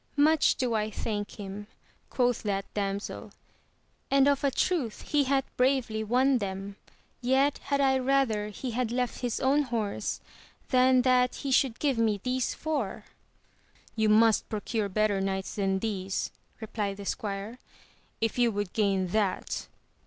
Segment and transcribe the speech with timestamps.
[0.17, 1.67] Much do I thank him,
[2.09, 3.33] quoth that damsel,
[4.09, 6.75] and of a truth he hath bravely won them,
[7.21, 10.19] yet had I rather he had left his own horse
[10.69, 13.03] than that he should give me these four.
[13.95, 17.59] You must procure better knights than these, replied the squire,
[18.19, 19.67] if you would gain that.